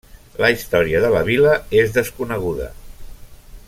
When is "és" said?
1.83-1.93